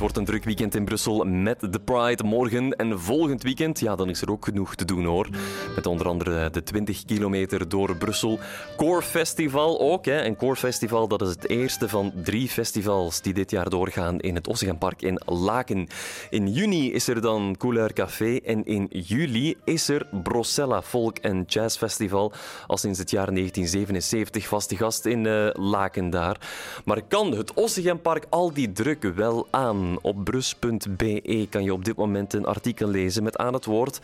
[0.00, 2.76] Wordt een druk weekend in Brussel met de Pride morgen.
[2.76, 5.28] En volgend weekend, ja, dan is er ook genoeg te doen hoor.
[5.74, 8.38] Met onder andere de 20 kilometer door Brussel.
[8.76, 10.04] Core Festival ook.
[10.04, 10.20] Hè.
[10.20, 14.34] En Core Festival, dat is het eerste van drie festivals die dit jaar doorgaan in
[14.34, 15.88] het Ossegenpark in Laken.
[16.30, 18.36] In juni is er dan Couleur Café.
[18.36, 22.32] En in juli is er Brossella Folk Jazz Festival.
[22.66, 26.36] Al sinds het jaar 1977 vaste gast in uh, Laken daar.
[26.84, 29.89] Maar kan het Ossegenpark al die druk wel aan?
[30.02, 34.00] Op brus.be kan je op dit moment een artikel lezen met aan het woord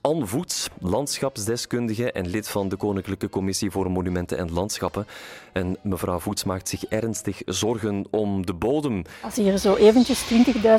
[0.00, 5.06] Anne Voets, landschapsdeskundige en lid van de Koninklijke Commissie voor Monumenten en Landschappen.
[5.52, 9.02] En mevrouw Voets maakt zich ernstig zorgen om de bodem.
[9.22, 10.32] Als hier zo eventjes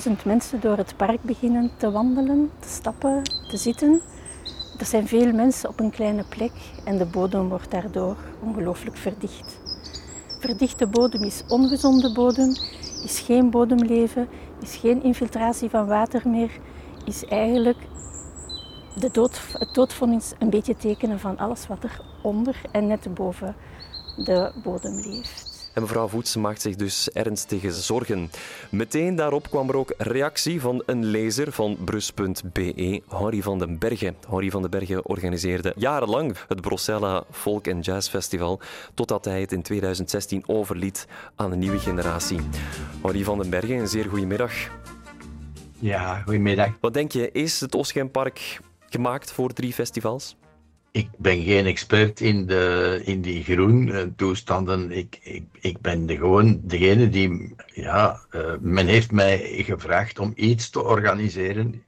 [0.08, 4.02] 20.000 mensen door het park beginnen te wandelen, te stappen, te zitten,
[4.80, 6.52] er zijn veel mensen op een kleine plek
[6.86, 9.69] en de bodem wordt daardoor ongelooflijk verdicht.
[10.40, 12.50] Verdichte bodem is ongezonde bodem,
[13.04, 14.28] is geen bodemleven,
[14.62, 16.52] is geen infiltratie van water meer,
[17.06, 17.78] is eigenlijk
[18.96, 23.56] de dood, het doodvonnis een beetje tekenen van alles wat er onder en net boven
[24.16, 25.49] de bodem leeft.
[25.74, 28.32] En mevrouw Voets maakt zich dus ernstige zorgen.
[28.70, 34.16] Meteen daarop kwam er ook reactie van een lezer van brus.be, Harry van den Bergen.
[34.28, 38.60] Harry van den Bergen organiseerde jarenlang het Brossella Folk and Jazz Festival,
[38.94, 42.40] totdat hij het in 2016 overliet aan een nieuwe generatie.
[43.02, 44.54] Harry van den Bergen, een zeer goedemiddag.
[45.80, 46.70] Ja, goedemiddag.
[46.80, 48.60] Wat denk je, is het Oschenpark
[48.90, 50.36] gemaakt voor drie festivals?
[50.92, 54.92] Ik ben geen expert in, de, in die groen eh, toestanden.
[54.92, 57.56] Ik, ik, ik ben gewoon degene die.
[57.74, 61.84] Ja, uh, men heeft mij gevraagd om iets te organiseren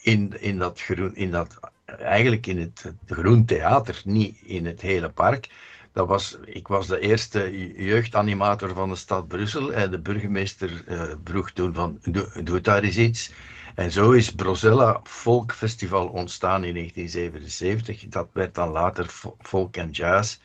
[0.00, 1.16] in, in dat groen.
[1.16, 5.48] In dat, eigenlijk in het, het groen theater, niet in het hele park.
[5.92, 11.02] Dat was, ik was de eerste jeugdanimator van de stad Brussel en de burgemeester uh,
[11.24, 13.32] vroeg toen van doe, doe daar eens iets.
[13.74, 18.08] En zo is Brozella Folk Festival ontstaan in 1977.
[18.08, 19.06] Dat werd dan later
[19.40, 20.38] Folk en Jazz.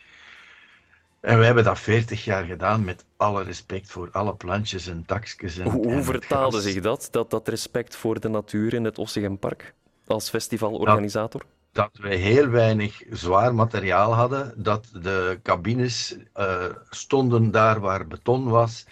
[1.20, 5.58] En we hebben dat 40 jaar gedaan met alle respect voor alle plantjes en takjes.
[5.58, 9.74] En, hoe, hoe vertaalde zich dat, dat, dat respect voor de natuur in het Ossegenpark
[10.08, 11.42] als festivalorganisator?
[11.72, 18.08] Dat, dat, we heel weinig zwaar materiaal hadden, dat de cabines uh, stonden daar waar
[18.08, 18.86] beton was,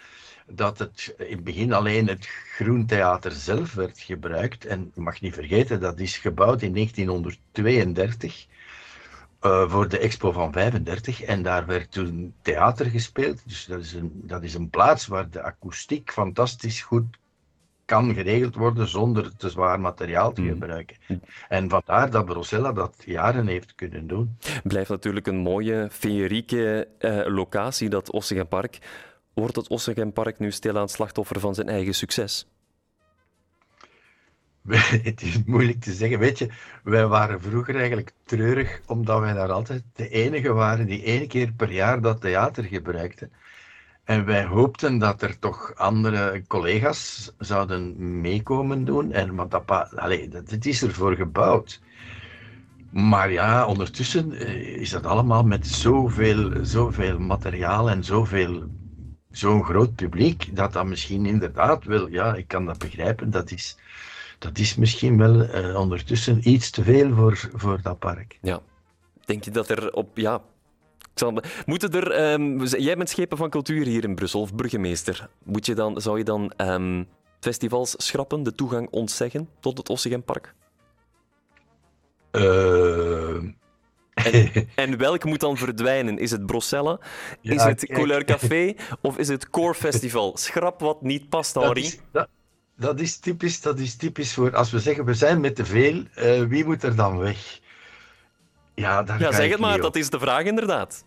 [0.47, 4.65] dat het in het begin alleen het Groentheater zelf werd gebruikt.
[4.65, 8.47] En je mag niet vergeten, dat is gebouwd in 1932
[9.41, 11.21] uh, voor de Expo van 35.
[11.21, 13.41] En daar werd toen theater gespeeld.
[13.45, 17.05] Dus dat is een, dat is een plaats waar de akoestiek fantastisch goed
[17.85, 20.47] kan geregeld worden zonder te zwaar materiaal te mm.
[20.47, 20.97] gebruiken.
[21.49, 24.37] En vandaar dat Brosella dat jaren heeft kunnen doen.
[24.63, 28.79] Blijft natuurlijk een mooie, feerieke uh, locatie, dat Ossegenpark.
[29.35, 32.47] Wordt het Ossegenpark nu stilaan slachtoffer van zijn eigen succes?
[35.03, 36.19] Het is moeilijk te zeggen.
[36.19, 36.49] Weet je,
[36.83, 41.51] wij waren vroeger eigenlijk treurig, omdat wij daar altijd de enige waren die één keer
[41.51, 43.31] per jaar dat theater gebruikten.
[44.03, 49.11] En wij hoopten dat er toch andere collega's zouden meekomen doen.
[49.11, 51.81] En, want dat, allez, dat, is ervoor gebouwd.
[52.91, 58.63] Maar ja, ondertussen eh, is dat allemaal met zoveel, zoveel materiaal en zoveel
[59.37, 63.77] zo'n groot publiek dat dat misschien inderdaad wel, ja, ik kan dat begrijpen, dat is,
[64.39, 68.37] dat is misschien wel uh, ondertussen iets te veel voor, voor dat park.
[68.41, 68.61] Ja.
[69.25, 70.41] Denk je dat er op, ja,
[71.13, 75.29] zal, moeten er, um, jij bent schepen van cultuur hier in Brussel, of burgemeester.
[75.43, 77.07] Moet je dan, zou je dan um,
[77.39, 80.53] festivals schrappen, de toegang ontzeggen tot het Ossegenpark?
[82.31, 83.43] Uh,
[84.31, 86.17] en, en, welk moet dan verdwijnen?
[86.17, 86.99] Is het Brossella?
[87.41, 88.73] Is het Couleur Café?
[89.01, 90.37] Of is het Core Festival?
[90.37, 91.73] Schrap wat niet past, Harry.
[91.73, 92.27] Dat is, dat,
[92.75, 96.03] dat is, typisch, dat is typisch voor als we zeggen we zijn met te veel,
[96.17, 97.59] uh, wie moet er dan weg?
[98.75, 101.05] Ja, daar ja zeg het maar, dat is de vraag inderdaad.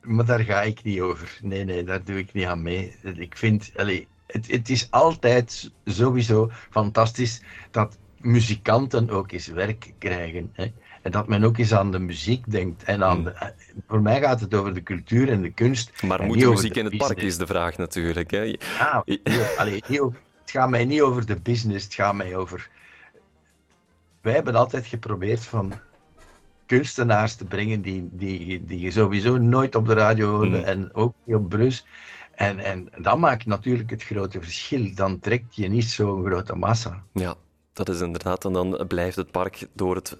[0.00, 1.38] Maar daar ga ik niet over.
[1.42, 2.96] Nee, nee, daar doe ik niet aan mee.
[3.02, 10.50] Ik vind, allez, het, het is altijd sowieso fantastisch dat muzikanten ook eens werk krijgen.
[10.52, 10.72] Hè?
[11.02, 12.82] En dat men ook eens aan de muziek denkt.
[12.82, 13.32] En aan hmm.
[13.86, 16.02] voor mij gaat het over de cultuur en de kunst.
[16.02, 18.30] Maar moet muziek in het park, is de vraag natuurlijk.
[18.30, 18.42] Hè?
[18.78, 19.04] Ja,
[19.58, 22.68] allee, het gaat mij niet over de business, het gaat mij over...
[24.20, 25.72] Wij hebben altijd geprobeerd van
[26.66, 30.66] kunstenaars te brengen die, die, die je sowieso nooit op de radio hoorde hmm.
[30.66, 31.86] en ook niet op Brus.
[32.34, 34.94] En, en dat maakt natuurlijk het grote verschil.
[34.94, 37.02] Dan trekt je niet zo'n grote massa.
[37.12, 37.34] Ja,
[37.72, 38.44] dat is inderdaad.
[38.44, 40.16] En dan blijft het park door het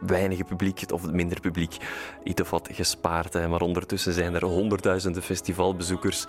[0.00, 1.76] weinige publiek of minder publiek
[2.22, 3.32] iets of wat gespaard.
[3.32, 3.48] Hè.
[3.48, 6.26] Maar ondertussen zijn er honderdduizenden festivalbezoekers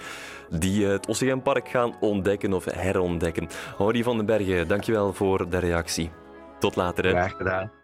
[0.49, 3.47] die het Oceaanpark gaan ontdekken of herontdekken.
[3.77, 6.11] Henri van den Bergen, dankjewel voor de reactie.
[6.59, 7.03] Tot later.
[7.03, 7.11] Hè.
[7.11, 7.77] Graag gedaan.